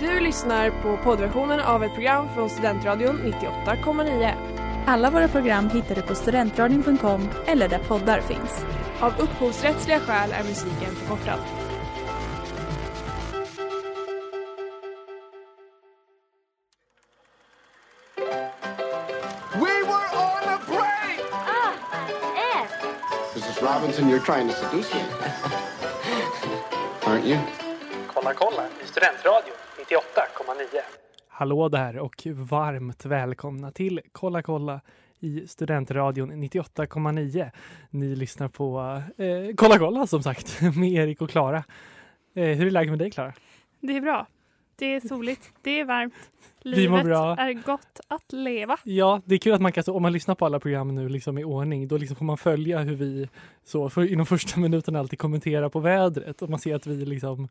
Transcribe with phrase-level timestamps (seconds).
[0.00, 4.32] Du lyssnar på poddversionen av ett program från Studentradion 98,9.
[4.86, 8.64] Alla våra program hittar du på studentradion.com eller där poddar finns.
[9.00, 11.38] Av upphovsrättsliga skäl är musiken förkortad.
[19.54, 21.20] We were on a break!
[23.34, 23.62] Mrs.
[23.62, 25.00] Robinson, you're trying to seduce me.
[27.02, 27.38] Aren't you?
[28.14, 30.80] Kolla kolla i Studentradion 98,9.
[31.28, 34.80] Hallå där och varmt välkomna till Kolla kolla
[35.20, 37.50] i Studentradion 98,9.
[37.90, 41.64] Ni lyssnar på eh, Kolla kolla som sagt med Erik och Klara.
[42.34, 43.32] Eh, hur är läget med dig Klara?
[43.80, 44.26] Det är bra.
[44.76, 45.52] Det är soligt.
[45.62, 46.14] Det är varmt.
[46.62, 47.36] Livet bra.
[47.36, 48.76] är gott att leva.
[48.84, 51.08] Ja, det är kul att man kan, så, om man lyssnar på alla program nu
[51.08, 53.28] liksom i ordning, då liksom får man följa hur vi
[53.64, 57.48] så för, inom första minuten alltid kommenterar på vädret och man ser att vi liksom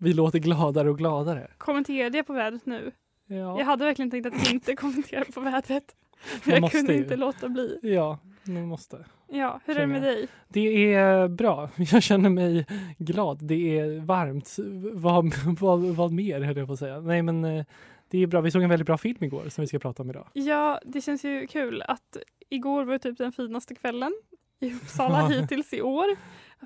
[0.00, 1.50] vi låter gladare och gladare.
[1.58, 2.92] Kommenterade jag på vädret nu?
[3.26, 5.84] Ja, Jag hade verkligen tänkt att inte kommentera på vädret.
[6.44, 6.98] Man jag kunde ju.
[6.98, 7.78] inte låta bli.
[7.82, 9.04] ja man måste.
[9.28, 10.28] Ja, hur är det med dig?
[10.48, 11.70] Det är bra.
[11.76, 12.66] Jag känner mig
[12.98, 13.38] glad.
[13.42, 14.56] Det är varmt.
[14.92, 17.00] Vad, vad, vad mer höll jag på att säga.
[17.00, 17.64] Nej men eh,
[18.10, 18.40] det är bra.
[18.40, 20.28] Vi såg en väldigt bra film igår som vi ska prata om idag.
[20.32, 22.16] Ja, det känns ju kul att
[22.48, 24.12] igår var typ den finaste kvällen
[24.60, 26.06] i Uppsala hittills i år.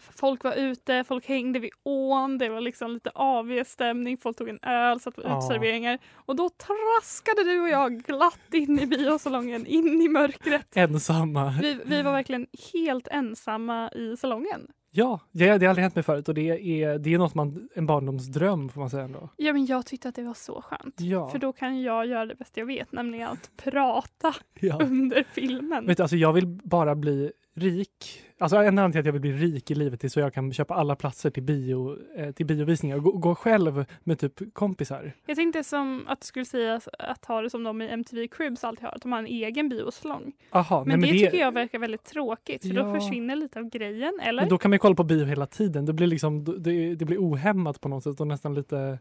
[0.00, 4.58] Folk var ute, folk hängde vid ån, det var liksom lite AV-stämning, folk tog en
[4.62, 5.38] öl, satt på Ja.
[5.38, 5.98] utserveringar.
[6.14, 10.76] Och då traskade du och jag glatt in i biosalongen, in i mörkret.
[10.76, 11.54] Ensamma.
[11.62, 14.66] Vi, vi var verkligen helt ensamma i salongen.
[14.96, 17.68] Ja, det, det har aldrig hänt mig förut och det är, det är något man,
[17.74, 19.28] en barndomsdröm får man säga ändå.
[19.36, 20.94] Ja, men jag tyckte att det var så skönt.
[21.00, 21.28] Ja.
[21.30, 24.78] För då kan jag göra det bästa jag vet, nämligen att prata ja.
[24.82, 25.86] under filmen.
[25.86, 28.20] Vet du, alltså jag vill bara bli rik.
[28.38, 30.52] Alltså en anledning till att jag vill bli rik i livet är så jag kan
[30.52, 35.12] köpa alla platser till, bio, eh, till biovisningar och gå, gå själv med typ kompisar.
[35.26, 38.64] Jag tänkte som att du skulle säga att ha det som de i MTV Cribs
[38.64, 40.32] alltid har, att de har en egen biosalong.
[40.50, 42.82] Aha, Men nej, det, tycker jag verkar väldigt tråkigt för Ja.
[42.82, 44.42] då försvinner lite av grejen, eller?
[44.42, 45.86] Men då kan man ju kolla på bio hela tiden.
[45.86, 48.98] Det blir liksom, det, det blir ohämmat på något sätt och nästan lite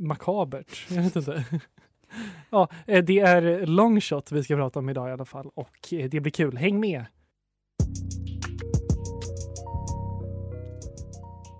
[0.00, 0.86] makabert.
[0.90, 1.44] Jag vet inte.
[2.50, 6.08] Ja, eh, det är longshot vi ska prata om idag i alla fall och eh,
[6.10, 6.56] det blir kul.
[6.56, 7.04] Häng med!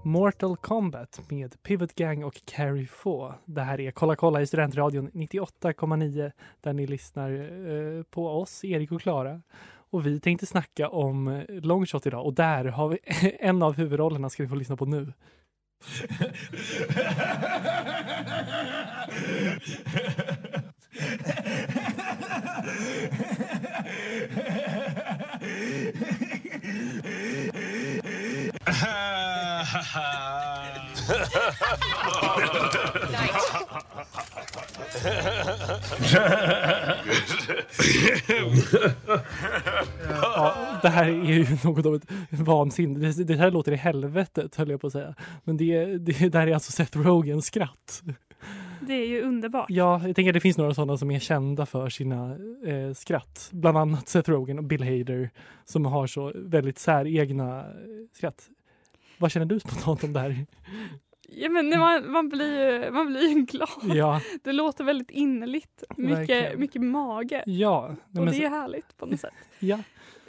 [0.04, 3.34] Mortal Kombat med Pivot Gang och Carrie Få.
[3.44, 8.92] Det här är Kolla kolla i Studentradion 98,9 där ni lyssnar eh, på oss, Erik
[8.92, 9.42] och Klara.
[9.91, 12.98] Och vi tänkte snacka om eh, longshot idag och där har vi
[13.41, 15.12] en av huvudrollerna ska vi få lyssna på nu.
[40.08, 43.12] Ja, det här är ju något av ett vansinne.
[43.12, 45.14] Det, här låter i helvetet höll jag på att säga.
[45.44, 48.02] Men det, det där är alltså Seth Rogans skratt.
[48.80, 49.66] Det är ju underbart.
[49.68, 52.36] Ja, jag tänker det finns några sådana som är kända för sina
[52.66, 53.48] eh, skratt.
[53.52, 55.30] Bland annat Seth Rogen och Bill Hader
[55.64, 57.66] som har så väldigt säregna eh,
[58.12, 58.48] skratt.
[59.20, 60.47] Vad känner du spontant om det här?
[61.28, 63.69] Ja, men man, man, blir ju, man blir ju glad.
[63.82, 65.84] Ja, Det låter väldigt innerligt.
[65.97, 66.60] Mycket, Verkligen.
[66.60, 67.42] mycket mage.
[67.47, 67.88] ja.
[67.88, 69.34] nej, Och men det är härligt på något sätt.
[69.59, 69.78] ja.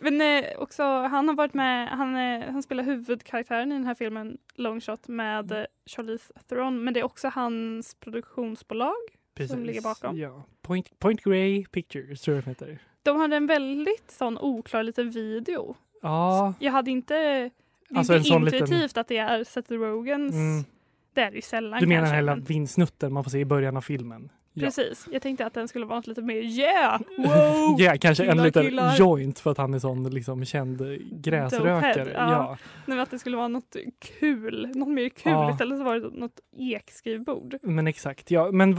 [0.03, 3.95] Men eh, också, han har varit med, han, eh, han spelar huvudkaraktären i den här
[3.95, 6.83] filmen Longshot med eh, Charlize Theron.
[6.83, 8.95] Men det är också hans produktionsbolag.
[9.35, 9.57] Precis.
[9.57, 10.17] ligger bakom.
[10.17, 10.43] Ja.
[10.61, 12.79] Point, Point Grey Pictures tror jag de heter.
[13.03, 15.75] De hade en väldigt sån oklar liten video.
[16.01, 17.49] Ja, Jag hade inte,
[17.91, 20.33] det är Alltså en inte sån liten- intuitivt att det är Seth Rogans.
[20.33, 20.63] Mm.
[21.13, 23.45] Det är det ju sällan du menar kanske, hela men- vinsnutten man får se i
[23.45, 24.29] början av filmen?
[24.53, 24.65] Ja.
[24.65, 25.07] Precis.
[25.11, 26.99] Jag tänkte att den skulle vara något lite mer yeah!
[27.17, 27.75] Wow!
[27.81, 28.95] Ja, kanske en Killar, liten killar.
[28.97, 30.81] joint för att han är sån liksom känd
[31.11, 32.11] gräsrökare.
[32.13, 32.31] Ja.
[32.31, 32.47] Ja.
[32.49, 33.75] Nej, men att det skulle vara något
[34.19, 35.31] kul, något mer kul.
[35.31, 35.51] Ja.
[35.51, 37.55] Istället så var det något ekskrivbord.
[37.61, 38.51] Men exakt, ja.
[38.51, 38.75] Men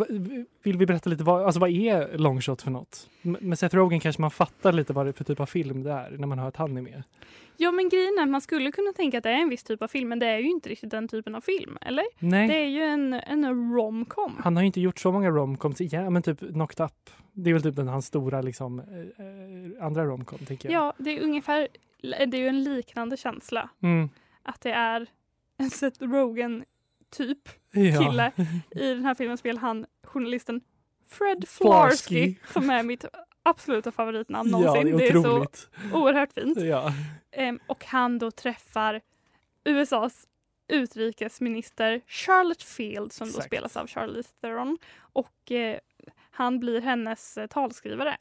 [0.62, 3.08] vill vi berätta lite vad, alltså vad är longshot för något?
[3.22, 5.92] Med Seth Rogen kanske man fattar lite vad det är för typ av film det
[5.92, 7.02] är när man hör att han är med.
[7.56, 9.88] Ja men grejen är man skulle kunna tänka att det är en viss typ av
[9.88, 12.04] film men det är ju inte riktigt den typen av film, eller?
[12.18, 14.36] Nej, Det är ju en, en romcom.
[14.38, 15.80] han har ju inte gjort så många romcoms.
[15.80, 17.10] Ja, men typ Knocked Up.
[17.32, 18.86] Det är väl typ den hans stora liksom eh,
[19.26, 20.82] eh, andra romcom tänker jag.
[20.82, 21.68] Ja, det är ungefär,
[22.02, 23.68] det är ju en liknande känsla.
[23.82, 24.08] Mm.
[24.42, 25.06] Att det är
[25.58, 26.64] en Seth Rogen
[27.10, 28.04] typ ja.
[28.04, 28.32] kille.
[28.70, 30.60] I den här filmen spelar han journalisten
[31.08, 32.34] Fred Flarsky Flarsky.
[32.52, 33.04] som är mitt
[33.42, 34.96] absoluta favoritnamn Ja, någonsin.
[34.96, 35.68] det är otroligt.
[35.90, 36.60] så oerhört fint.
[36.60, 36.92] Ja.
[37.30, 39.00] Ehm, och han då träffar
[39.64, 40.26] USAs
[40.68, 43.46] utrikesminister Charlotte Field som då Exakt.
[43.46, 44.78] spelas av Charlize Theron.
[44.98, 45.78] Och eh,
[46.30, 48.16] han blir hennes eh, talskrivare.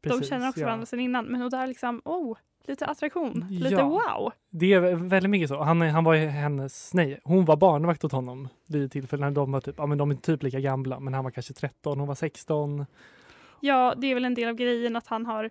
[0.00, 0.66] De Precis, känner också ja.
[0.66, 1.24] varandra sedan innan.
[1.24, 2.36] Men och där liksom, oh,
[2.66, 3.46] lite attraktion.
[3.50, 3.84] Lite Ja.
[3.88, 4.32] wow.
[4.50, 5.62] Det är väldigt mycket så.
[5.62, 9.60] Han, han var hennes, nej, hon var barnvakt åt honom vid tillfällen när de var
[9.60, 12.14] typ, ja men de är typ lika gamla, men han var kanske 13, hon var
[12.14, 12.86] 16.
[13.60, 15.50] Ja, det är väl en del av grejen att han har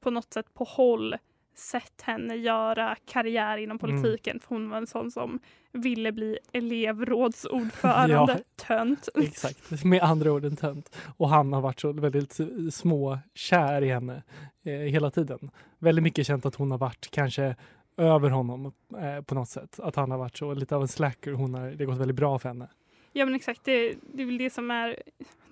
[0.00, 1.16] på något sätt på håll
[1.54, 4.02] sett henne göra karriär inom Mm.
[4.02, 4.40] politiken.
[4.40, 5.38] För hon var en sån som
[5.72, 8.14] ville bli elevrådsordförande.
[8.14, 8.38] Ja.
[8.66, 9.08] Tönt.
[9.14, 10.96] Exakt, med andra ord en tönt.
[11.16, 12.38] Och han har varit så väldigt
[12.74, 14.22] små kär i henne
[14.64, 15.50] eh, hela tiden.
[15.78, 17.56] Väldigt mycket känt att hon har varit kanske
[17.96, 19.80] över honom eh, på något sätt.
[19.80, 21.32] Att han har varit så lite av en slacker.
[21.32, 22.68] Hon har, det har gått väldigt bra för henne.
[23.12, 25.02] Ja men exakt, det, det är väl det som är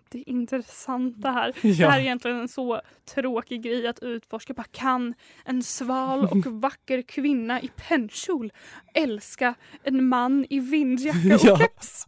[0.08, 1.52] det intressanta här.
[1.62, 2.80] Det här är Ja, egentligen en så
[3.14, 4.54] tråkig grej att utforska.
[4.54, 5.14] Bara kan
[5.44, 8.52] en sval och vacker kvinna i pennkjol
[8.94, 11.56] älska en man i vindjacka och Ja.
[11.58, 12.06] keps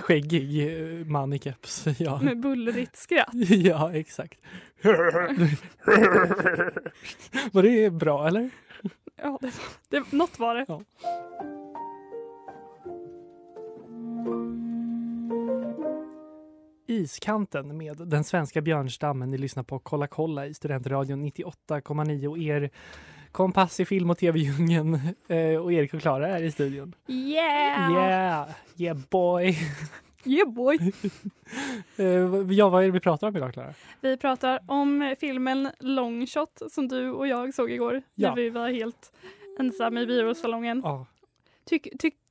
[0.00, 0.66] skäggig
[1.00, 1.84] eh, man i keps.
[1.98, 3.34] Ja, med bullrigt skratt?
[3.50, 4.38] ja exakt.
[7.52, 8.50] Var det bra eller?
[9.22, 9.52] Ja, det,
[9.88, 10.64] det, något var det.
[10.68, 10.82] Ja.
[16.90, 19.30] Iskanten med den svenska björnstammen.
[19.30, 22.70] Ni lyssnar på Kolla kolla i Studentradion 98,9 och er
[23.32, 24.94] kompass i film och tv-djungeln
[25.28, 26.94] eh, och Erik och Klara är i studion.
[27.06, 27.92] Yeah!
[27.92, 29.56] Yeah, yeah boy.
[30.24, 30.78] Yeah boy!
[31.96, 32.06] Eh,
[32.50, 33.74] ja, vad är det vi pratar om idag Klara?
[34.00, 38.28] Vi pratar om filmen Longshot som du och jag såg igår Ja.
[38.28, 39.12] när vi var helt
[39.58, 40.80] ensamma i biosalongen.
[40.84, 41.06] Ja,
[41.64, 41.88] Tyck,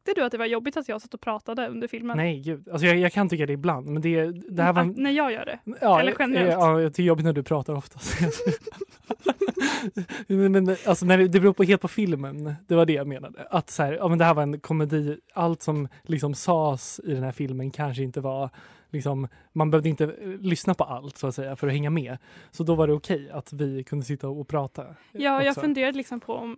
[0.08, 2.18] tyckte du att det var jobbigt att jag satt och pratade under filmen?
[2.18, 2.70] nej gud.
[2.70, 4.82] Alltså jag, jag kan tycka det ibland, men det, det här var...
[4.82, 5.60] Att- När jag gör det?
[5.82, 6.52] Ja, Eller generellt?
[6.52, 8.20] Ja, jag tycker det är jobbigt när du pratar oftast.
[10.28, 12.56] men, alltså, när det, det beror på helt på filmen.
[12.68, 13.48] Det var det jag menade.
[13.50, 15.18] Att så här, ja, men det här var en komedi.
[15.34, 18.50] Allt som liksom sades i den här filmen kanske inte var
[18.90, 22.18] liksom, man behövde inte eh, lyssna på allt så att säga för att hänga med.
[22.52, 24.86] Så då var det okej att vi kunde sitta och prata.
[25.12, 25.62] Ja, jag också.
[25.62, 26.58] funderade liksom på om,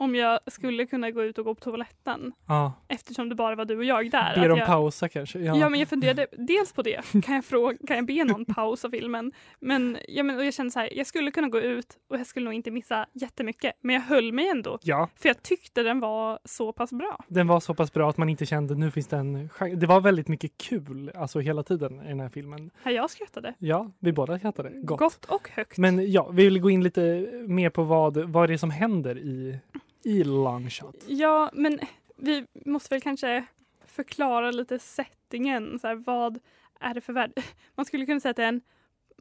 [0.00, 3.64] om jag skulle kunna gå ut och gå på toaletten Ja, eftersom det bara var
[3.64, 4.32] du och jag där.
[4.42, 5.38] Att dem jag, pausa kanske.
[5.38, 5.56] Ja.
[5.56, 5.68] Ja.
[5.68, 7.00] men jag funderade dels på det.
[7.24, 9.32] Kan jag, fråga, kan jag be någon pausa filmen?
[9.60, 12.26] Men, ja, men och jag kände så här, jag skulle kunna gå ut och jag
[12.26, 13.72] skulle nog inte missa jättemycket.
[13.80, 14.78] Men jag höll mig ändå.
[14.82, 17.24] ja, För jag tyckte den var så pass bra.
[17.28, 19.80] den var så pass bra att man inte kände nu finns det en chans.
[19.80, 22.70] Det var väldigt mycket kul alltså hela tiden i den här filmen.
[22.82, 23.54] Här jag skrattade.
[23.58, 24.70] Ja, vi båda skrattade.
[24.74, 24.98] Gott.
[24.98, 25.78] Gott och högt.
[25.78, 29.18] Men ja, vi vill gå in lite mer på vad, vad det är som händer
[29.18, 29.58] i,
[30.02, 30.96] i Longshot.
[31.06, 31.80] Ja, men
[32.16, 33.44] vi måste väl kanske
[33.86, 35.78] förklara lite settingen.
[35.78, 36.38] Så här, vad
[36.80, 37.32] är det för värld?
[37.74, 38.60] Man skulle kunna säga att det är en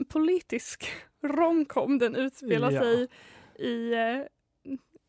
[0.09, 0.91] politisk
[1.23, 1.97] romcom.
[1.97, 2.81] Den utspelar Ja.
[2.81, 3.07] sig
[3.55, 4.25] i eh,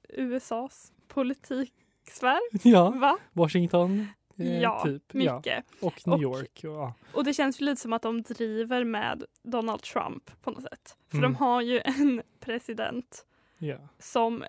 [0.08, 2.38] USAs politiksfär.
[2.62, 3.18] Ja, Va?
[3.32, 4.06] Washington.
[4.36, 5.02] Eh, Ja, typ.
[5.12, 5.36] Ja.
[5.36, 5.64] Mycket.
[5.80, 6.60] Och New Och- York.
[6.64, 6.94] Och, ja.
[7.14, 10.96] Och det känns ju lite som att de driver med Donald Trump på något sätt.
[11.10, 11.32] För Mm.
[11.32, 13.26] de har ju en president
[13.58, 13.76] Ja.
[13.98, 14.44] som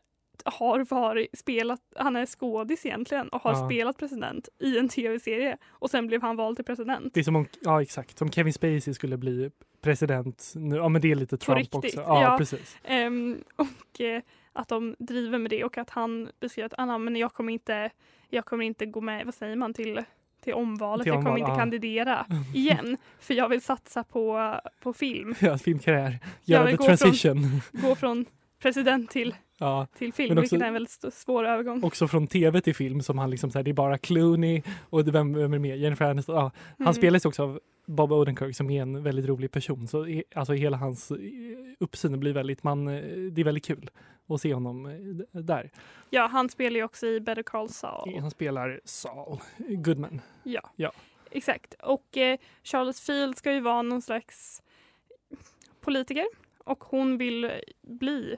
[0.45, 3.65] har varit, spelat, han är skådis egentligen och har Ja.
[3.69, 7.13] spelat president i en tv-serie och sen blev han vald till president.
[7.13, 9.51] Det är som om, ja exakt, som Kevin Spacey skulle bli
[9.81, 10.75] president nu.
[10.75, 12.01] Ja men det är lite Trump riktigt, också.
[12.01, 12.37] Ja, ja.
[12.37, 12.77] precis.
[12.83, 14.21] Ehm, och eh,
[14.53, 17.89] att de driver med det och att han beskriver att ah, men jag kommer inte,
[18.29, 20.01] jag kommer inte gå med, vad säger man, till
[20.43, 21.03] till omvalet.
[21.03, 21.57] Till jag kommer inte ja.
[21.57, 25.35] kandidera igen för jag vill satsa på, på film.
[25.39, 26.19] Ja, filmkarriär.
[26.43, 27.61] Göra the gå från- transition.
[27.71, 28.25] Gå från
[28.59, 31.83] president till, Ja, till film, också- vilket är en väldigt svår övergång.
[31.83, 35.07] också från tv till film som han liksom så här, det är bara Clooney och
[35.15, 35.77] vem, vem är med?
[35.77, 36.35] Jennifer Aniston.
[36.35, 36.93] Ja, han Mm.
[36.93, 39.87] spelas också av Bob Odenkirk som är en väldigt rolig person.
[39.87, 41.17] Så alltså hela hans eh,
[41.79, 43.01] uppsyn blir väldigt, man, eh,
[43.31, 43.89] det är väldigt kul
[44.27, 45.69] att se honom eh, där.
[46.09, 48.19] Ja, han spelar ju också i Better Call Saul.
[48.19, 50.21] Han spelar Saul Goodman.
[50.43, 50.91] Ja, Ja.
[51.31, 51.73] exakt.
[51.83, 54.61] Och eh, Charles Field ska ju vara någon slags
[55.81, 56.25] politiker
[56.63, 57.51] och hon vill
[57.81, 58.37] bli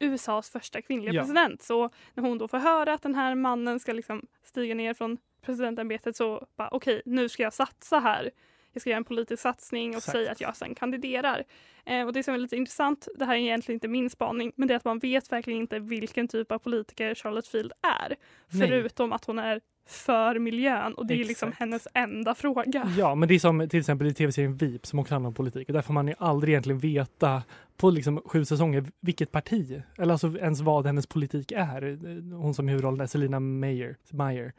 [0.00, 1.20] USAs första kvinnliga Ja.
[1.22, 1.62] president.
[1.62, 5.18] Så när hon då får höra att den här mannen ska liksom stiga ner från
[5.42, 8.30] presidentämbetet så bara okej, nu ska jag satsa här.
[8.72, 10.12] Jag ska göra en politisk satsning och Exakt.
[10.16, 11.44] säga att jag sen kandiderar.
[11.86, 14.68] Eh, och det som är lite intressant, det här är egentligen inte min spaning, men
[14.68, 18.08] det är att man vet verkligen inte vilken typ av politiker Charlotte Field är.
[18.08, 18.68] Nej.
[18.68, 21.60] Förutom att hon är för miljön och det är liksom Exakt.
[21.60, 22.86] hennes enda fråga.
[22.98, 25.68] Ja, men det är som till exempel i tv-serien VIP som också handlar om politik.
[25.68, 27.42] Och där får man ju aldrig egentligen veta
[27.76, 31.98] på liksom sju säsonger vilket parti, eller alltså ens vad hennes politik är.
[32.34, 33.96] Hon som huvudrollen är Selina Meyer.
[34.10, 34.52] Meyer.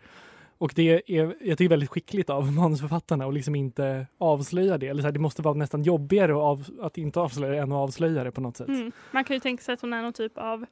[0.57, 4.87] Och det är, jag tycker väldigt skickligt av manusförfattarna att liksom inte avslöja det.
[4.87, 7.71] Eller så här, det måste vara nästan jobbigare att, av, att inte avslöja det än
[7.71, 8.67] att avslöja det på något sätt.
[8.67, 8.91] Mm.
[9.11, 10.65] Man kan ju tänka sig att hon är någon typ av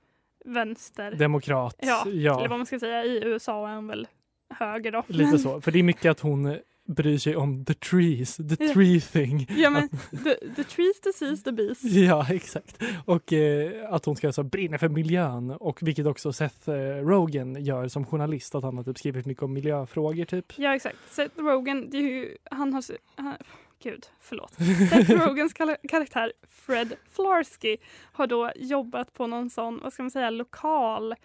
[0.45, 1.11] vänster.
[1.11, 1.75] Demokrat.
[1.81, 2.39] ja, ja.
[2.39, 3.05] eller vad man ska säga.
[3.05, 4.07] I USA är han väl
[4.49, 5.03] höger då.
[5.07, 5.61] Lite så.
[5.61, 8.73] För det är mycket att hon bryr sig om the trees, the Ja.
[8.73, 9.47] tree thing.
[9.49, 9.89] Ja men
[10.23, 11.83] the, the trees disease the bees.
[11.83, 12.83] Ja, exakt.
[13.05, 16.75] Och eh, att hon ska så brinna för miljön och vilket också Seth eh,
[17.05, 20.53] Rogen gör som journalist, att han har typ skrivit mycket om miljöfrågor typ.
[20.57, 20.97] Ja exakt.
[21.09, 22.83] Seth Rogen, det är ju, han har...
[23.15, 23.35] Han,
[23.83, 24.53] gud, förlåt.
[24.89, 25.53] Seth Rogans
[25.89, 27.77] karaktär Fred Flarsky
[28.13, 31.15] har då jobbat på någon sån, vad ska man säga, lokal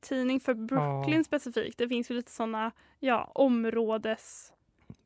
[0.00, 1.24] tidning för Brooklyn Ja.
[1.24, 1.78] specifikt.
[1.78, 2.70] Det finns ju lite såna,
[3.00, 4.52] ja, områdes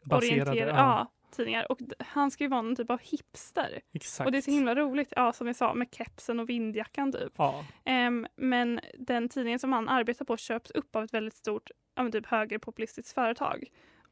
[0.07, 0.57] Baserade.
[0.59, 1.73] Ja, ja, tidningar.
[1.73, 3.81] Och han ska ju vara någon typ av hipster.
[3.95, 4.27] exakt.
[4.27, 7.33] Och det är så himla roligt, ja som jag sa, med kepsen och vindjackan typ.
[7.37, 11.71] Ja, Ehm, men den tidningen som han arbetar på köps upp av ett väldigt stort
[11.95, 13.65] ja, typ högerpopulistiskt företag.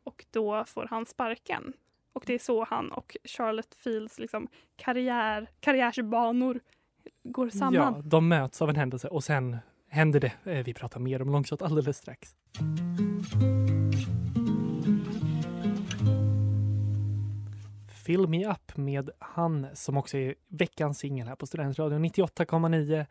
[0.04, 1.72] Och då får han sparken.
[2.12, 6.60] Och det är så han och Charlotte Fields liksom, karriär, karriärsbanor
[7.24, 7.74] går samman.
[7.96, 9.56] ja, de möts av en händelse och sen
[9.88, 10.32] händer det.
[10.52, 12.34] Eh, Vi pratar mer om longshot alldeles strax.
[18.04, 23.06] Fill Me Up med han som också är veckans singel här på Studentradion 98,9.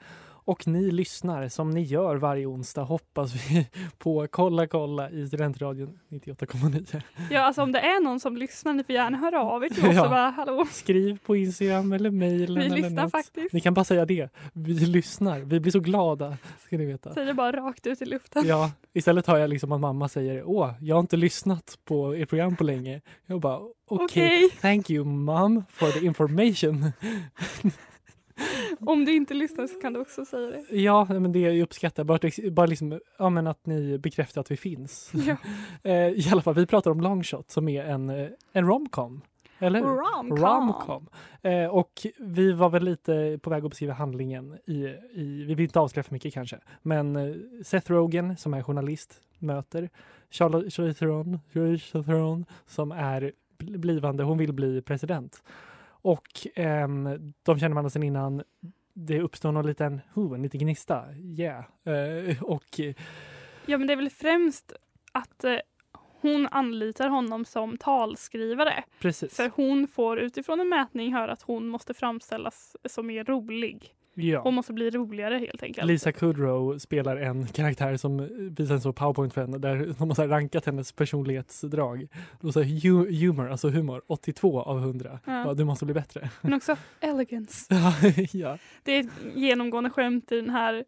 [0.45, 5.99] Och ni lyssnar som ni gör varje onsdag hoppas vi på Kolla kolla i Studentradion
[6.09, 7.01] 98,9.
[7.31, 9.85] Ja, alltså om det är någon som lyssnar, ni får gärna höra av er till
[9.87, 10.09] oss Ja.
[10.09, 12.59] bara hallå, Skriv på Instagram eller mejlen.
[12.59, 13.11] vi eller lyssnar något.
[13.11, 13.53] faktiskt.
[13.53, 14.29] Ni kan bara säga det.
[14.53, 15.39] Vi lyssnar.
[15.39, 16.37] Vi blir så glada.
[16.65, 17.13] Ska ni veta.
[17.13, 18.43] Säger det bara rakt ut i luften.
[18.47, 22.29] Ja, istället hör jag liksom att mamma säger åh, jag har inte lyssnat på ert
[22.29, 23.01] program på länge.
[23.25, 26.91] Jag bara okej, Okej, thank you mom for the information.
[28.85, 30.75] om du inte lyssnar så kan du också säga det.
[30.77, 34.51] ja, men det jag uppskattar bara, att- bara liksom, ja, men att ni bekräftar att
[34.51, 35.11] vi finns.
[35.27, 35.35] Ja.
[35.83, 39.21] Eh, I alla fall, vi pratar om Longshot som är en, eh, en romcom.
[39.59, 39.81] Eller?
[39.81, 40.37] Romcom.
[40.37, 41.07] Romcom.
[41.41, 44.73] Eh, och vi var väl lite på väg att beskriva handlingen i,
[45.13, 49.89] i vi vill inte avslöja för mycket kanske, men Seth Rogen som är journalist möter
[50.31, 51.39] Charlotte Theron,
[52.05, 55.43] Theron som är bl- blivande, hon vill bli president.
[56.03, 58.43] Och ehm, de känner varandra sedan innan.
[58.93, 61.03] Det uppstår någon liten, oh, en liten gnista.
[61.15, 61.65] Yeah.
[61.83, 62.95] Eh, och eh,
[63.65, 64.73] Ja, men det är väl främst
[65.11, 65.55] att eh,
[66.21, 68.83] hon anlitar honom som talskrivare.
[68.99, 69.35] precis.
[69.35, 73.93] För hon får utifrån en mätning höra att hon måste framställas som mer rolig.
[74.15, 74.41] Ja.
[74.41, 75.87] Hon måste bli roligare helt enkelt.
[75.87, 80.27] Lisa Kudrow spelar en karaktär som visar en så powerpoint för henne där de har
[80.27, 82.07] rankat hennes personlighetsdrag.
[82.41, 85.19] Och så humor, alltså humor, 82 av 100.
[85.25, 85.53] Ja.
[85.53, 86.29] Du måste bli bättre.
[86.41, 87.65] Men också elegance.
[88.33, 88.57] ja.
[88.83, 90.83] Det är ett genomgående skämt i den här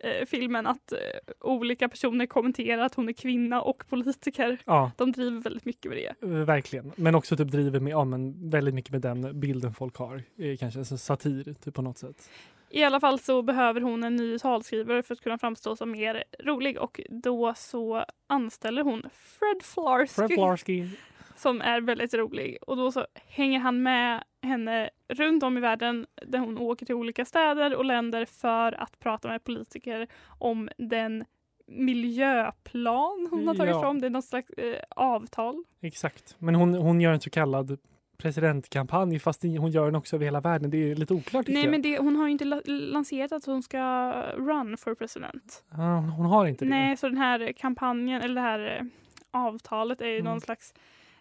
[0.00, 0.98] eh, filmen att eh,
[1.40, 4.58] olika personer kommenterar att hon är kvinna och politiker.
[4.66, 6.26] ja, De driver väldigt mycket med det.
[6.44, 6.92] verkligen.
[6.96, 10.22] Men också typ driver med, ja men väldigt mycket med den bilden folk har.
[10.38, 12.30] Eh, Kanske en satir typ på något sätt.
[12.74, 16.24] I alla fall så behöver hon en ny talskrivare för att kunna framstå som mer
[16.44, 20.14] rolig och då så anställer hon Fred Flarsky.
[20.14, 20.88] Fred Flarsky.
[21.36, 22.58] som är väldigt rolig.
[22.66, 26.94] Och då så hänger han med henne runt om i världen där hon åker till
[26.94, 31.24] olika städer och länder för att prata med politiker om den
[31.66, 33.80] miljöplan hon har tagit Ja.
[33.80, 34.00] fram.
[34.00, 35.64] Det är något slags eh, avtal.
[35.80, 36.36] Exakt.
[36.38, 37.78] Men hon, hon gör en så kallad
[38.18, 40.70] presidentkampanj fast hon gör den också över hela världen.
[40.70, 41.70] Det är lite oklart Nej jag.
[41.70, 45.64] men det, hon har ju inte la- lanserat att hon ska run for president.
[45.70, 46.68] Ja, hon- har inte det.
[46.70, 48.86] Nej, så den här kampanjen eller det här eh,
[49.30, 50.24] avtalet är ju Mm.
[50.32, 50.74] någon slags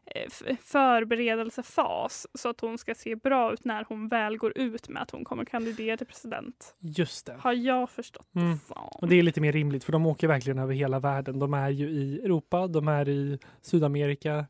[0.06, 5.02] eh, förberedelsefas så att hon ska se bra ut när hon väl går ut med
[5.02, 6.76] att hon kommer kandidera till president.
[6.80, 7.36] Just det.
[7.40, 8.52] Har jag förstått Mm.
[8.52, 8.78] det som.
[9.02, 11.40] Och det är lite mer rimligt för de åker verkligen över hela världen.
[11.40, 14.46] De är ju i Europa, de är i Sydamerika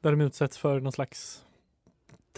[0.00, 1.44] där de utsätts för någon slags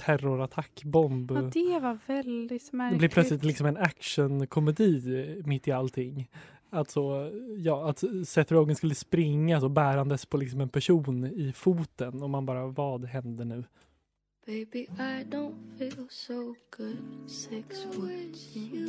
[0.06, 1.30] terrorattack, bomb.
[1.30, 2.98] Ja, det var väldigt det märkligt.
[2.98, 6.30] blir plötsligt liksom en actionkomedi mitt i allting.
[6.70, 12.22] Alltså, ja, att Seth Rogen skulle springa så bärandes på liksom en person i foten
[12.22, 13.64] och man bara, vad hände nu?
[14.46, 17.30] Baby, I don't feel so good.
[17.30, 18.82] Six words you.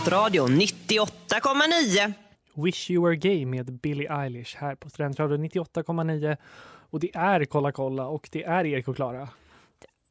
[0.00, 2.14] Studentradion 98,9.
[2.54, 6.36] Wish You Were Gay med Billie Eilish här på Studentradion 98,9.
[6.90, 9.28] Och det är Kolla kolla och det är Erik och Klara.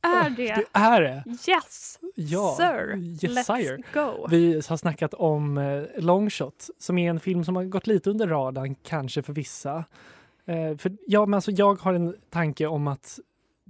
[0.01, 0.55] Är det?
[0.55, 1.23] Det är det!
[1.51, 2.97] Yes, Ja, sir.
[2.97, 3.77] yes, Let's sire.
[3.93, 4.27] go.
[4.29, 8.27] Vi har snackat om eh, Longshot som är en film som har gått lite under
[8.27, 9.83] radarn kanske för vissa.
[10.45, 13.19] Eh, för, ja, men alltså, jag har en tanke om att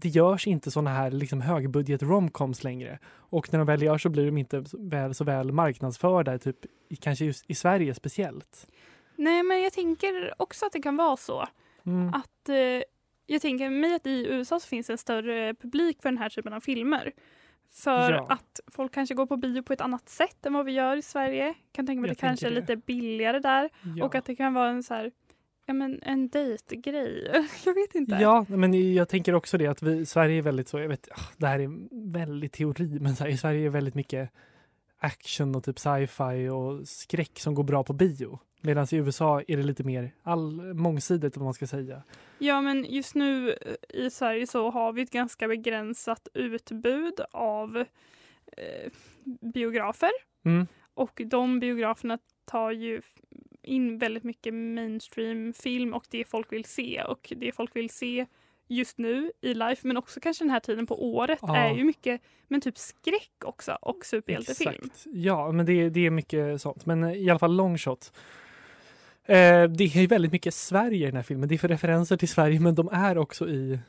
[0.01, 2.99] det görs inte såna här liksom, högbudget romcoms längre.
[3.05, 6.57] Och när de väl görs så blir de inte så väl, så väl marknadsförda, typ,
[6.89, 8.67] i, kanske just i Sverige speciellt.
[9.15, 11.47] Nej, men jag tänker också att det kan vara så
[11.85, 12.09] Mm.
[12.09, 12.55] att eh,
[13.25, 16.53] jag tänker mig att i USA så finns en större publik för den här typen
[16.53, 17.11] av filmer.
[17.71, 18.25] För Ja.
[18.29, 21.01] att folk kanske går på bio på ett annat sätt än vad vi gör i
[21.01, 21.53] Sverige.
[21.71, 22.59] Kan tänka mig att det kanske är det.
[22.59, 23.69] lite billigare där.
[23.97, 24.05] Ja.
[24.05, 25.11] Och att det kan vara en så här,
[25.69, 27.31] ja men en dejtgrej.
[27.65, 28.15] jag vet inte.
[28.15, 31.29] Ja, men jag tänker också det att vi, Sverige är väldigt så, jag vet, ah,
[31.37, 31.69] det här är
[32.11, 34.29] väldigt teori, men så här, i Sverige är väldigt mycket
[34.99, 38.39] action och typ sci-fi och skräck som går bra på bio.
[38.61, 42.03] Medan i USA är det lite mer all, mångsidigt om man ska säga.
[42.37, 47.77] Ja men just nu eh, i Sverige så har vi ett ganska begränsat utbud av
[48.57, 48.91] eh,
[49.53, 50.11] biografer.
[50.45, 50.67] Mm.
[50.93, 53.01] Och de biograferna tar ju
[53.69, 57.03] in väldigt mycket mainstream film och det folk vill se.
[57.03, 58.25] Och det folk vill se
[58.67, 61.55] just nu i life men också kanske den här tiden på året Ja.
[61.57, 64.69] är ju mycket men typ skräck också och superhjältefilm.
[64.85, 65.05] Exakt.
[65.13, 66.85] Ja, men det, det är mycket sånt.
[66.85, 68.13] Men eh, i alla fall long shot.
[69.25, 71.49] Eh, det är väldigt mycket Sverige i den här filmen.
[71.49, 73.79] Det är för referenser till Sverige, men de är också i,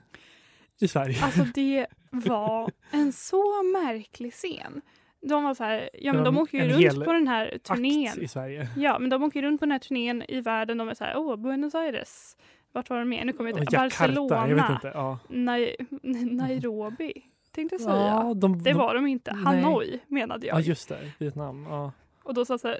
[0.80, 1.22] i Sverige.
[1.25, 4.82] Alltså det var en så märklig scen.
[5.22, 8.20] De var så här, ja men de åker ju runt på den här turnén.
[8.22, 8.68] i Sverige.
[8.76, 10.78] Ja, men de åker runt på den här turnén i världen.
[10.78, 12.36] De är så här, åh, Buenos Aires.
[12.72, 13.26] Vart var de med?
[13.26, 14.72] Nu kommer jag inte Jakarta, jag vet Barcelona.
[14.74, 14.90] inte.
[14.94, 15.18] Ja.
[15.28, 15.76] Nai
[16.30, 17.12] Nairobi,
[17.52, 17.96] tänkte jag säga.
[17.96, 19.32] Ja, de, det de- var de inte.
[19.34, 19.44] nej.
[19.44, 20.56] Hanoi menade jag.
[20.56, 20.98] Ja, just det.
[21.18, 21.66] Vietnam.
[21.70, 21.92] Ja.
[22.22, 22.76] Och då sa så här,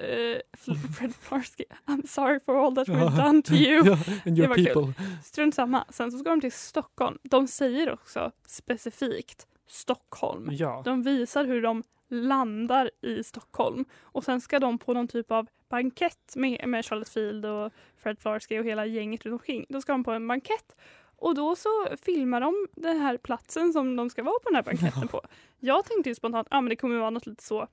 [0.57, 3.85] Fl- Fred Flarsky, I'm sorry for all that we've done to you.
[3.87, 3.93] ja,
[4.25, 4.65] and Det your var kul.
[4.65, 4.93] people.
[5.23, 5.85] Strunt samma.
[5.89, 7.17] Sen så ska de till Stockholm.
[7.23, 10.49] De säger också specifikt Stockholm.
[10.51, 10.81] Ja.
[10.85, 15.47] De visar hur de landar i Stockholm och sen ska de på någon typ av
[15.69, 19.65] bankett med, med Charlotte Field och Fred Flarsky och hela gänget runt omkring.
[19.69, 20.75] Då ska de på en bankett
[21.15, 21.69] och då så
[22.01, 25.21] filmar de den här platsen som de ska vara på den här banketten på.
[25.59, 27.67] Jag tänkte ju spontant att ah, men det kommer vara något lite så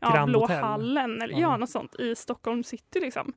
[0.00, 0.62] ja, Grand Blå Hotel.
[0.64, 1.40] hallen eller Ja.
[1.40, 1.56] ja.
[1.56, 3.32] något sånt i Stockholm city liksom.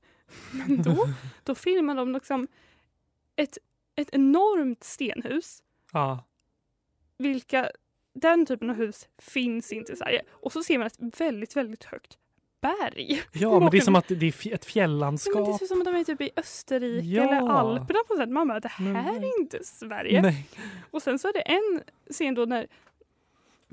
[0.51, 0.95] Men då,
[1.43, 2.47] då filmar de liksom
[3.35, 3.57] ett,
[3.95, 6.23] ett enormt stenhus Ja.
[7.17, 7.69] vilka,
[8.17, 10.21] den typen av hus finns inte i Sverige.
[10.31, 12.17] Och så ser man ett väldigt, väldigt högt
[12.61, 13.21] berg.
[13.33, 15.57] ja, men det är som att det är ett Nej, men det fjällandskap.
[15.57, 17.23] ser ut som att de är typ i Österrike Ja.
[17.23, 18.29] eller Alperna på sätt.
[18.29, 20.21] Man bara, det Men- här är inte Sverige.
[20.21, 20.47] Nej.
[20.91, 22.67] Och sen så är det en scen då när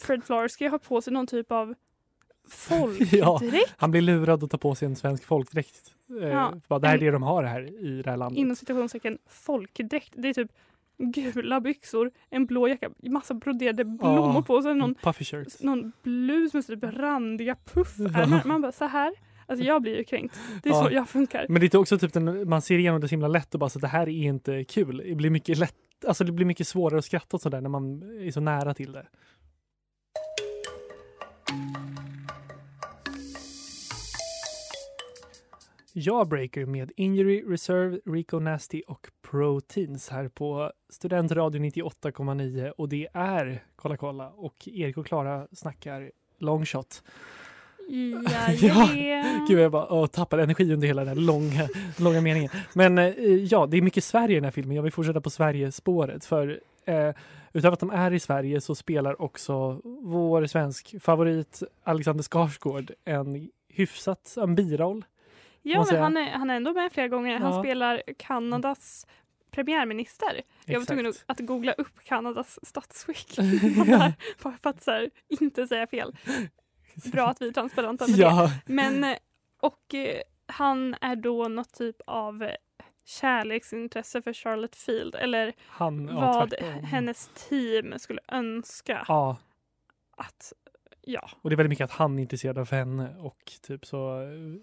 [0.03, 1.75] Fred Flarsky har på sig någon typ av
[2.49, 3.75] folkdräkt.
[3.77, 5.95] Han blir lurad att ta på sig en svensk folkdräkt.
[6.21, 6.53] Eh, Ja.
[6.69, 8.39] bara, det här är det de har här i det här landet.
[8.39, 10.13] Inom citationstecken folkdräkt.
[10.17, 10.51] Det är typ
[10.99, 15.63] gula byxor, en blå jacka, massa broderade blommor på sen någon Puffy shirts.
[15.63, 18.43] någon blus med typ randiga puffärmar.
[18.45, 19.13] Man bara så här.
[19.47, 20.39] Alltså jag blir ju kränkt.
[20.63, 20.85] Det är Ja.
[20.89, 21.47] så jag funkar.
[21.49, 23.71] Men det är också typ den, man ser igenom det så himla lätt och bara
[23.71, 24.97] så att det här är inte kul.
[25.09, 25.75] Det blir mycket lätt,
[26.07, 28.93] alltså det blir mycket svårare att skratta och sådär när man är så nära till
[28.93, 29.07] det.
[35.97, 43.65] Jawbreaker med Injury Reserve, Rico Nasty och Proteins här på Studentradio 98,9 och det är
[43.77, 47.03] Kolla kolla och Erik och Klara snackar longshot.
[47.89, 49.47] Jajamän.
[49.49, 52.51] Gud, jag bara åh, tappar energi under hela den här långa, långa meningen.
[52.73, 54.77] Men eh, ja, det är mycket Sverige i den här filmen.
[54.77, 56.25] Jag vill fortsätta på Sverige-spåret.
[56.25, 57.11] För eh,
[57.53, 63.49] utöver att de är i Sverige så spelar också vår svensk favorit Alexander Skarsgård en
[63.69, 65.05] hyfsat en biroll.
[65.67, 67.39] Ja, men han är, han är ändå med flera gånger.
[67.39, 67.63] Han Ja.
[67.63, 69.07] spelar Kanadas
[69.51, 70.43] premiärminister.
[70.65, 71.31] Jag var tvungen Exakt.
[71.31, 73.39] att googla upp Kanadas statsskick.
[73.87, 74.13] Ja.
[74.43, 76.17] Bara för att så här, inte säga fel.
[77.13, 78.23] Bra att vi är transparenta med det.
[78.23, 79.17] Ja, Men, eh,
[79.61, 82.55] och eh, han är då något typ av eh,
[83.05, 85.15] kärleksintresse för Charlotte Field.
[85.15, 88.99] Eller han, vad hennes team skulle önska
[90.17, 90.53] att,
[91.07, 91.31] ja.
[91.43, 94.21] och det är väldigt mycket att han är intresserad av henne och typ så,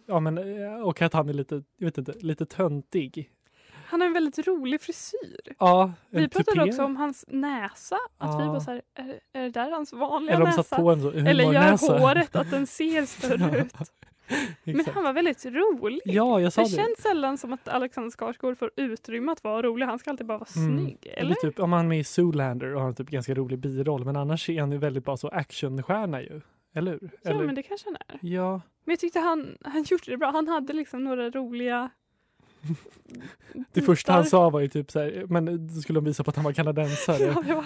[0.07, 3.29] ja men, eh, och att han är lite, jag vet inte, lite töntig.
[3.85, 5.39] Han har en väldigt rolig frisyr.
[5.59, 6.69] Ja, Vi pratade tupé.
[6.69, 7.97] också om hans näsa.
[8.17, 8.51] Att vi Ja.
[8.51, 10.75] var så här, är, är det där hans vanliga Eller näsa?
[11.29, 13.73] Eller gör håret att den ser större ut.
[14.63, 16.01] Men han var väldigt rolig.
[16.05, 16.75] Ja, jag sa det det.
[16.75, 19.85] känns sällan som att Alexander Skarsgård får utrymme att vara rolig.
[19.85, 20.77] Han ska alltid bara vara Mm.
[20.79, 20.97] snygg.
[21.05, 21.35] Eller Eller?
[21.35, 24.05] typ om han är med i Zoolander och har en typ ganska rolig biroll.
[24.05, 26.41] Men annars är han ju väldigt bara så actionstjärna ju.
[26.73, 27.09] Eller hur?
[27.23, 27.43] Ja, Eller?
[27.45, 28.27] men det kanske han är.
[28.27, 28.51] Ja,
[28.85, 30.31] Men jag tyckte han, han gjorde det bra.
[30.31, 31.89] Han hade liksom några roliga...
[33.73, 36.29] det första han sa var ju typ så här, men då skulle de visa på
[36.29, 37.23] att han var kanadensare.
[37.35, 37.65] Ja, det var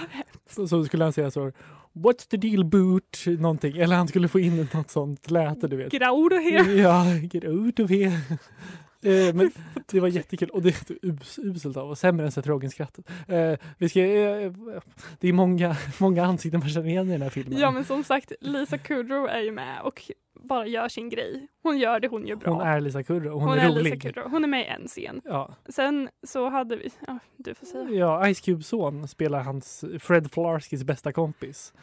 [0.49, 1.51] så, så skulle han säga så
[1.93, 3.23] What's the deal boot?
[3.39, 3.77] Någonting.
[3.77, 5.93] Eller han skulle få in något sånt läte du vet.
[5.93, 6.73] Get out of here!
[6.73, 8.21] Ja, get out of here.
[9.05, 9.51] Eh, men
[9.91, 13.09] det var jättekul och det är us, uselt av och sämre än Seth Rogen-skrattet.
[13.27, 14.51] Eh, vi ska, eh,
[15.19, 17.59] det är många, många ansikten man känner igen i den här filmen.
[17.59, 21.47] Ja men som sagt, Lisa Kudrow är ju med och bara gör sin grej.
[21.63, 22.53] Hon gör det hon gör bra.
[22.53, 23.83] Hon är Lisa Kudrow och hon, Hon är, rolig.
[23.83, 24.31] Lisa Kudrow.
[24.31, 25.21] Hon är med i en scen.
[25.25, 25.55] Ja.
[25.69, 27.89] Sen så hade vi, ja, du får säga.
[27.89, 31.73] ja, Ice Cubes son spelar hans Fred Flarskys bästa kompis.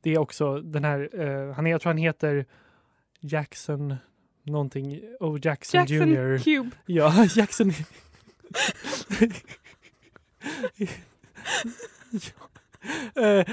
[0.00, 2.46] Det är också den här, eh, han är, jag tror han heter
[3.20, 3.96] Jackson
[4.42, 6.38] någonting, oh Jackson, Jackson Jr.
[6.38, 6.70] Cube.
[6.86, 7.72] Ja, Jackson.
[12.10, 12.48] ja.
[13.22, 13.46] Eh,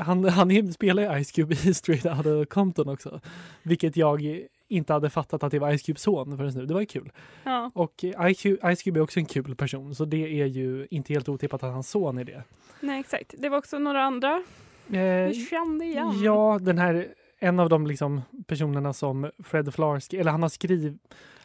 [0.00, 3.20] han, han spelar ju Ice Cube i Straight Outta Compton också.
[3.62, 6.66] Vilket jag inte hade fattat att det var Ice Cubes son förrän nu.
[6.66, 7.12] Det var ju kul.
[7.44, 7.70] Ja.
[7.74, 11.12] Och Ice Cube, Ice Cube är också en kul person så det är ju inte
[11.12, 12.42] helt otippat att hans son är det.
[12.80, 13.34] Nej exakt.
[13.38, 14.42] Det var också några andra
[14.92, 16.20] Eh, vi kände igen.
[16.22, 17.08] Ja, den här,
[17.38, 20.94] en av de liksom personerna som Fred Flarsky, eller han har skrivit,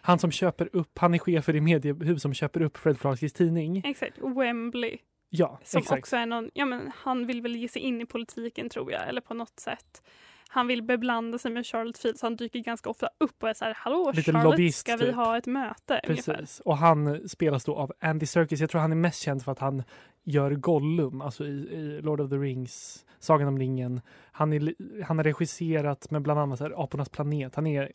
[0.02, 3.34] han som köper upp, han är chef för det mediehus som köper upp Fred Flarskys
[3.34, 3.82] tidning.
[3.86, 4.18] Exakt.
[4.22, 4.98] Wembley.
[5.38, 6.00] Ja, Som exakt.
[6.00, 9.08] också är någon, ja men han vill väl ge sig in i politiken tror jag,
[9.10, 10.02] eller på något sätt.
[10.50, 13.54] Han vill beblanda sig med Charlotte Field så han dyker ganska ofta upp och är
[13.54, 15.15] så här, hallå Lite Charlotte, lobbyist, ska vi typ.
[15.15, 16.02] ha ett möte?
[16.08, 16.34] Ungefär.
[16.34, 16.60] Precis.
[16.60, 18.60] Och han spelas då av Andy Serkis.
[18.60, 19.84] Jag tror han är mest känd för att han
[20.24, 24.02] gör Gollum, alltså i, i Lord of the Rings, Sagan om ringen.
[24.32, 27.56] Han, är, han har regisserat med bland annat så här, Apornas planet.
[27.56, 27.91] Han är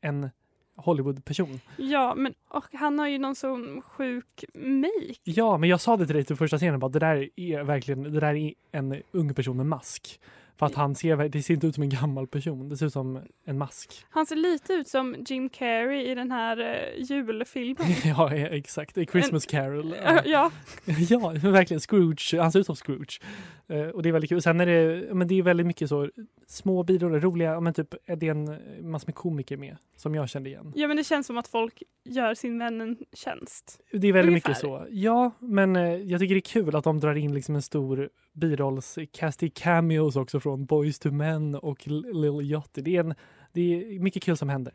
[0.00, 0.30] en
[0.76, 1.60] Hollywood-person.
[1.76, 5.14] Ja, men och han har ju någon sån sjuk make.
[5.24, 8.02] Ja, men jag sa det till dig till första scenen, bara, det där är verkligen
[8.02, 10.20] det där är en ung person med mask.
[10.58, 12.92] För att han ser, det ser inte ut som en gammal person, det ser ut
[12.92, 14.04] som en mask.
[14.10, 17.86] Han ser lite ut som Jim Carrey i den här uh, julfilmen.
[18.04, 18.98] ja, exakt.
[18.98, 19.92] I Christmas Carol.
[19.92, 20.50] Uh, ja,
[21.08, 21.80] Ja, verkligen.
[21.80, 22.34] Scrooge.
[22.38, 23.20] Han ser ut som Scrooge.
[23.68, 24.42] Eh, och det är väldigt kul.
[24.42, 26.10] Sen är det, men det är väldigt mycket så
[26.46, 28.44] små biroller, roliga, men typ är det en
[28.90, 30.72] massor med komiker med som jag kände igen.
[30.76, 33.80] ja, men det känns som att folk gör sin vän en tjänst.
[33.92, 34.50] Det är väldigt Ungefär.
[34.50, 34.86] mycket så.
[34.90, 38.08] Ja, men eh, jag tycker det är kul att de drar in liksom en stor
[38.32, 42.82] birollscast i cameos också från Boys to Men och Lil Yachty.
[42.82, 43.14] Det är, en,
[43.52, 44.72] det är mycket kul som händer.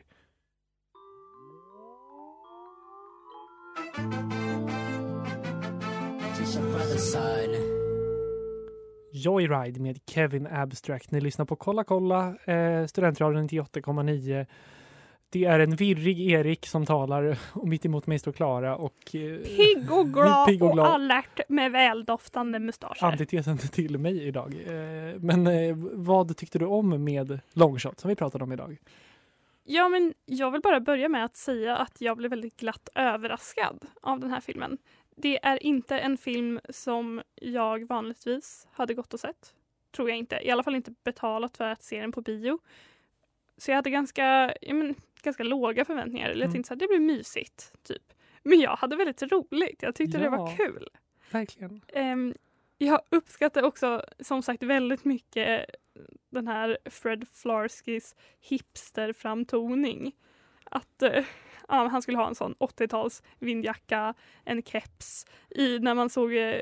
[9.11, 11.11] Joyride med Kevin Abstract.
[11.11, 14.45] Ni lyssnar på Kolla kolla, eh, Studentradion 98,9.
[15.31, 19.39] Det är en virrig Erik som talar och mitt emot mig står Klara och eh,
[19.39, 20.87] Pigg och glad, Pigg och och, glad.
[20.87, 23.03] alert med väldoftande mustascher.
[23.05, 24.55] antitesen till mig idag.
[24.67, 28.77] Eh, men eh, vad tyckte du om med Longshot som vi pratade om idag?
[29.63, 33.85] Ja, men jag vill bara börja med att säga att jag blev väldigt glatt överraskad
[34.01, 34.77] av den här filmen.
[35.15, 39.53] Det är inte en film som jag vanligtvis hade gått och sett.
[39.95, 40.39] Tror jag inte.
[40.43, 42.59] I alla fall inte betalat för att se den på bio.
[43.57, 46.25] Så jag hade ganska, ja, men, ganska låga förväntningar.
[46.29, 46.53] Eller jag Mm.
[46.53, 47.73] tänkte så här, det blir mysigt.
[47.83, 48.13] Typ.
[48.43, 49.81] Men jag hade väldigt roligt.
[49.83, 50.29] Jag tyckte det Ja.
[50.31, 50.87] var kul.
[51.31, 51.81] Verkligen.
[51.87, 52.33] Ehm,
[52.77, 55.65] jag uppskattar också som sagt väldigt mycket
[56.29, 60.11] den här Fred Flarskys hipsterframtoning.
[60.63, 61.25] Att eh,
[61.69, 64.13] ja, han skulle ha en sån 80-tals vindjacka,
[64.45, 65.25] en keps.
[65.49, 66.55] I, när man såg eh,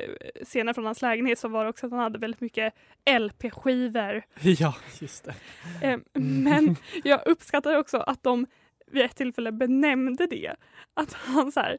[0.44, 2.74] scener från hans lägenhet så var det också att han hade väldigt mycket
[3.20, 4.24] LP-skivor.
[4.60, 5.34] Ja, just det.
[5.82, 8.46] Ehm, men jag uppskattar också att de
[8.92, 10.56] vid ett tillfälle benämnde det.
[10.94, 11.78] Att han så här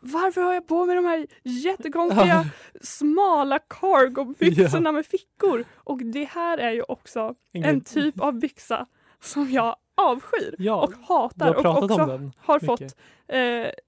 [0.00, 2.46] varför har jag på mig de här jättekonstiga
[2.80, 5.64] smala cargo-byxorna med fickor?
[5.74, 8.86] Och det här är ju också En typ av byxa
[9.20, 11.98] som jag avskyr Ja, och hatar och också
[12.38, 12.66] har mycket.
[12.66, 12.80] fått
[13.28, 13.38] eh,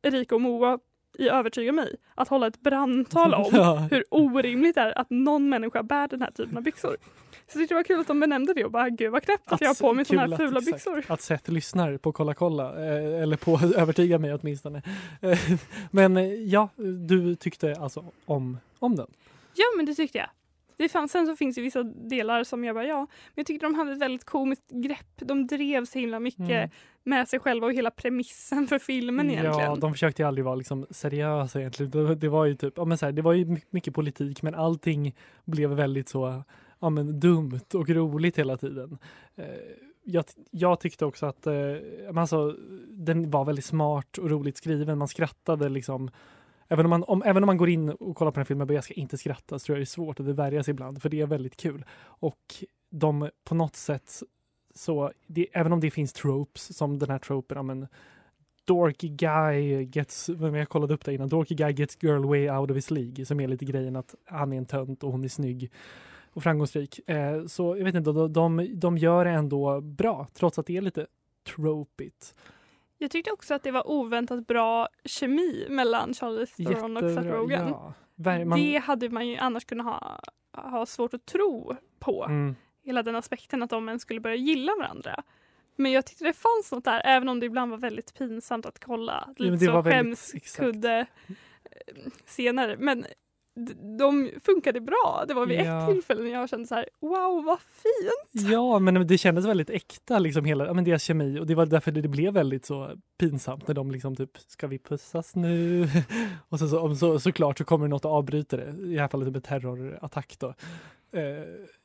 [0.03, 0.79] Erika och Moa
[1.19, 3.89] i Övertyga mig att hålla ett brandtal om Ja.
[3.91, 6.97] hur orimligt det är att någon människa bär den här typen av byxor.
[7.53, 9.69] Så det var kul att de benämnde det och bara gud vad knäppt att, jag
[9.69, 11.05] har på mig såna här att- fula exakt, byxor.
[11.09, 14.83] Att Seth lyssnar på Kolla kolla, eh, eller på Övertyga mig åtminstone.
[15.21, 15.39] Eh,
[15.91, 16.69] Men eh, ja,
[17.09, 19.07] du tyckte alltså om, om den?
[19.55, 20.29] Ja men det tyckte jag.
[20.83, 23.67] Det fanns, sen så finns det vissa delar som jag bara ja, men jag tyckte
[23.67, 25.17] de hade ett väldigt komiskt grepp.
[25.17, 26.71] De drev så himla mycket Mm.
[27.05, 29.59] med sig själva och hela premissen för filmen egentligen.
[29.71, 32.19] Ja, de försökte aldrig vara liksom seriösa egentligen.
[32.19, 34.55] Det, var ju typ, ja men så här, det var ju my- mycket politik men
[34.55, 35.15] allting
[35.45, 36.43] blev väldigt så,
[36.81, 38.99] ja men dumt och roligt hela tiden.
[39.37, 39.45] Eh,
[40.05, 41.55] Jag, jag tyckte också att eh,
[42.17, 42.57] alltså,
[42.91, 44.99] den var väldigt smart och roligt skriven.
[44.99, 46.11] Man skrattade liksom.
[46.73, 48.75] Även om, man, om, även om man går in och kollar på den filmen och
[48.75, 51.03] jag ska inte skratta så tror jag det är svårt att det värja sig ibland
[51.03, 51.85] för det är väldigt kul.
[52.03, 54.23] Och de på något sätt
[54.75, 57.87] så, det, även om det finns tropes som den här tropen, ja men
[58.65, 62.77] dorky guy gets, jag kollade upp det innan, dorky guy gets girl way out of
[62.77, 65.71] his league som är lite grejen att han är en tönt och hon är snygg
[66.33, 67.09] och framgångsrik.
[67.09, 70.77] Eh, så jag vet inte, de, de, de gör det ändå bra trots att det
[70.77, 71.07] är lite
[71.55, 72.35] tropigt.
[73.03, 77.69] Jag tyckte också att det var oväntat bra kemi mellan Charlize Theron och Seth Rogen.
[77.69, 77.95] Ja.
[78.45, 80.21] Man, Det hade man ju annars kunnat ha,
[80.53, 82.25] ha svårt att tro på.
[82.25, 85.23] mm, Hela den aspekten att de ens skulle börja gilla varandra.
[85.77, 88.85] Men jag tyckte det fanns något där även om det ibland var väldigt pinsamt att
[88.85, 89.29] kolla.
[89.37, 91.35] Lite det så skämskudde eh,
[92.27, 92.77] scener.
[92.77, 93.07] Men
[93.99, 95.25] de funkade bra.
[95.29, 95.83] Det var vid Ja.
[95.83, 98.51] ett tillfälle när jag kände så här wow vad fint.
[98.53, 101.41] Ja, men det kändes väldigt äkta, liksom hela, ja, men deras kemi.
[101.41, 104.79] Och det var därför det blev väldigt så pinsamt när de liksom typ, ska vi
[104.79, 105.89] pussas nu?
[106.49, 108.75] och så, så, så, såklart så kommer det något att avbryta det.
[108.87, 110.55] I det här fallet med terrorattack då.
[111.13, 111.23] Eh,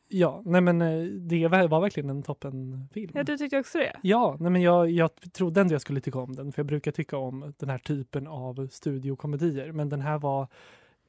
[0.07, 3.11] ja, nej men eh, det var, var verkligen en toppenfilm.
[3.15, 3.95] Ja, du tyckte också det?
[4.01, 6.91] Ja, nej men jag, jag trodde ändå jag skulle tycka om den, för jag brukar
[6.91, 9.71] tycka om den här typen av studiokomedier.
[9.71, 10.47] Men den här var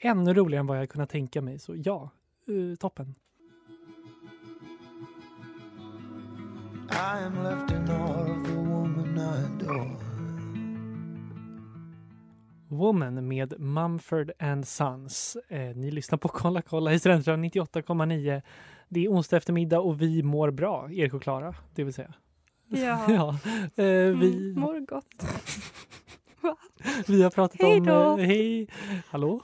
[0.01, 2.11] ännu roligare än vad jag kunnat tänka mig, så ja,
[2.49, 3.15] eh, toppen.
[6.91, 9.91] I am left in awe of the woman I adore.
[12.69, 15.37] Woman med Mumford and Sons.
[15.49, 18.43] Eh, ni lyssnar på Kolla kolla i Studentradion 98,9.
[18.89, 22.15] Det är onsdag eftermiddag och vi mår bra, Erik och Klara, det vill säga.
[22.69, 23.05] Ja.
[23.09, 23.29] ja
[23.85, 25.25] eh, vi, Mm, mår gott.
[27.09, 27.87] vi har pratat Hej om...
[27.87, 28.19] då.
[28.19, 28.69] Eh, hej!
[29.07, 29.41] Hallå?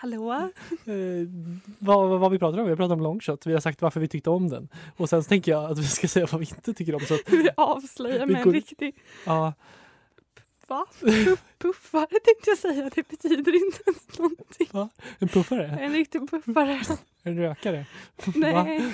[0.00, 0.32] Hallå?
[0.32, 1.28] Eh,
[1.78, 2.64] vad, vad vi pratar om?
[2.64, 3.46] Vi har pratat om longshot.
[3.46, 4.68] Vi har sagt varför vi tyckte om den.
[4.96, 7.00] Och sen så tänker jag att vi ska säga vad vi inte tycker om.
[7.00, 8.94] Så att, Vi avslöjar med en riktig
[9.26, 9.52] ja,
[10.68, 10.86] va?
[11.00, 12.90] Puff, puffare tänkte jag säga.
[12.94, 14.90] Det betyder inte ens någonting.
[15.18, 15.66] en puffare?
[15.66, 16.80] En riktig puffare.
[17.22, 17.86] En rökare?
[18.34, 18.92] Nej.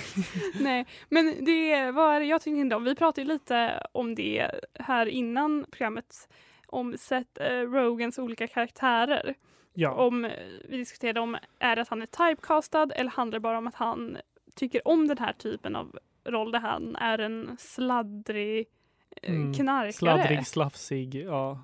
[0.60, 2.84] Nej, men det var jag tyckte inte om.
[2.84, 6.28] Vi pratade ju lite om det här innan programmet
[6.66, 7.40] om Seth
[7.72, 9.34] Rogans olika karaktärer.
[9.74, 9.90] Ja.
[9.92, 10.30] Om, eh,
[10.68, 13.74] vi diskuterade om är det att han är typecastad eller handlar det bara om att
[13.74, 14.16] han
[14.54, 18.66] tycker om den här typen av roll där han är en sladdrig
[19.22, 19.92] eh, Mm, knarkare.
[19.92, 21.60] Sladdrig, slafsig, ja.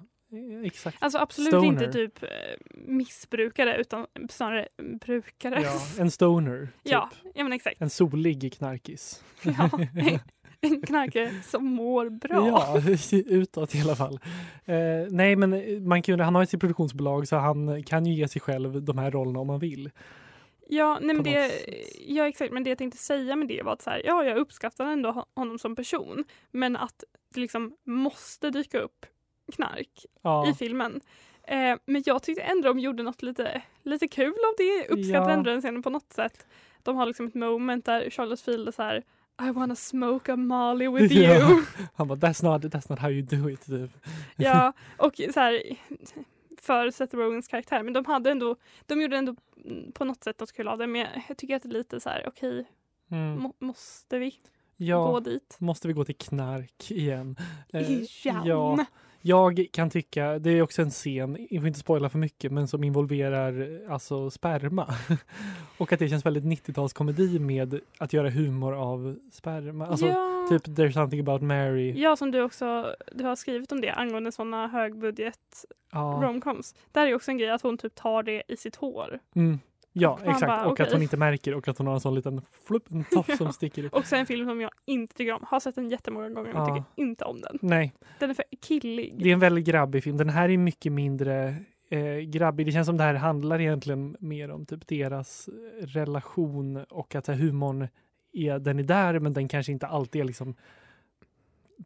[0.65, 0.97] Exakt.
[1.01, 1.67] Alltså absolut Stoner.
[1.69, 2.29] inte typ eh,
[2.75, 4.69] missbrukare utan snarare
[5.07, 5.61] brukare.
[5.63, 6.59] Ja, en stoner.
[6.83, 6.93] Typ.
[6.93, 7.81] ja, ja men exakt.
[7.81, 9.25] En solig knarkis.
[9.43, 9.71] Ja,
[10.61, 12.47] en knarkare som mår bra.
[12.49, 12.81] Ja,
[13.27, 14.21] utåt i alla fall.
[14.65, 14.77] Eh,
[15.11, 18.41] nej, men man kan, han har ju sitt produktionsbolag så han kan ju ge sig
[18.41, 19.91] själv de här rollerna om man vill.
[20.69, 21.51] Ja, nej, men det,
[22.07, 22.53] ja, exakt.
[22.53, 25.11] Men det jag tänkte säga med det var att så här, ja, jag uppskattar ändå
[25.11, 26.25] ho- honom som person.
[26.51, 29.07] Men att det liksom måste dyka upp
[29.53, 31.01] knark Ja, i filmen.
[31.43, 34.89] Eh, men jag tyckte ändå de gjorde något lite, lite kul av det.
[34.89, 35.37] Uppskattar Ja.
[35.37, 36.47] ändå den scenen på något sätt.
[36.83, 39.03] De har liksom ett moment där Charlotte Field är så här
[39.49, 41.35] I wanna smoke a molly with Ja.
[41.51, 41.63] you.
[41.95, 43.67] han bara that's not, that's not how you do it.
[43.67, 43.91] Typ.
[44.37, 45.63] ja, och så här
[46.61, 47.83] för Seth Rogans karaktär.
[47.83, 49.35] Men de hade ändå, de gjorde ändå
[49.95, 50.87] på något sätt något kul av det.
[50.87, 52.65] Men jag, tycker att det är lite så här, okej,
[53.13, 53.39] Mm.
[53.39, 54.37] må, måste vi gå
[54.77, 55.57] Ja, dit?
[55.61, 57.37] måste vi gå till knark igen?
[57.73, 58.43] Eh, Igen.
[58.45, 58.85] ja,
[59.23, 62.69] jag kan tycka, det är också en scen, jag får inte spoila för mycket, men
[62.69, 64.95] som involverar alltså sperma.
[65.79, 69.87] Och att det känns väldigt 90-talskomedi med att göra humor av sperma.
[69.87, 70.47] Alltså ja.
[70.49, 71.93] typ There's something about Mary.
[72.03, 76.75] ja, som du också du har skrivit om det angående sådana högbudget Ja, romcoms.
[76.93, 79.19] Där är också en grej att hon typ tar det i sitt hår.
[79.35, 79.59] mm,
[80.01, 80.41] ja Och exakt.
[80.47, 80.93] bara, och att okej.
[80.93, 83.53] hon inte märker och att hon har en sån liten flupp, en toff som Ja.
[83.53, 83.95] sticker upp.
[83.95, 85.45] Också en film som jag inte tycker om.
[85.47, 86.67] Har sett den jättemånga gånger men Ja.
[86.77, 87.59] tycker inte om den.
[87.63, 89.15] Nej, Den är för killig.
[89.19, 90.17] det är en väldigt grabbig film.
[90.17, 91.55] Den här är mycket mindre
[91.91, 92.67] eh, grabbig.
[92.67, 97.27] Det känns som det här handlar egentligen mer om typ deras eh, relation och att
[97.27, 97.89] här, humorn
[98.33, 100.55] är, den är där men den kanske inte alltid är liksom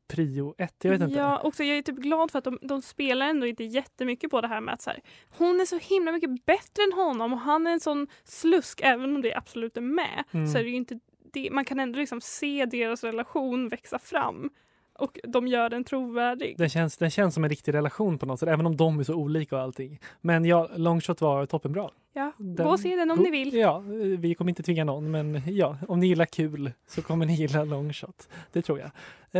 [0.09, 0.77] prio ett.
[0.83, 1.19] Jag vet inte.
[1.19, 4.41] Ja, också jag är typ glad för att de, de spelar ändå inte jättemycket på
[4.41, 5.01] det här med att så här,
[5.39, 9.17] hon är så himla mycket bättre än honom och han är en sån slusk även
[9.17, 10.25] om det absolut är med.
[10.31, 10.47] Mm.
[10.47, 11.01] Så är det ju inte
[11.33, 14.51] det, man kan ändå liksom se deras relation växa fram
[14.99, 16.55] och de gör den trovärdig.
[16.59, 19.05] Den känns, den känns som en riktig relation på något sätt, även om de är
[19.05, 20.01] så olika och allting.
[20.21, 21.91] Men ja, Longshot var toppenbra.
[22.13, 23.55] Ja, Den- gå och se den om Go- ni vill.
[23.55, 23.79] Ja,
[24.19, 27.65] vi kommer inte tvinga någon, men ja, om ni gillar kul så kommer ni gilla
[27.65, 28.29] Longshot.
[28.53, 28.91] Det tror jag.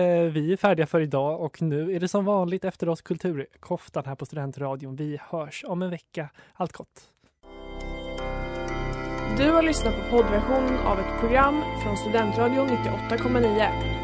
[0.03, 4.03] Eh, vi är färdiga för idag och nu är det som vanligt efter oss Kulturkoftan
[4.07, 4.97] här på Studentradion.
[4.97, 6.29] Vi hörs om en vecka.
[6.55, 7.11] Allt gott!
[9.39, 14.04] Du har lyssnat på poddversionen av ett program från Studentradion 98,9.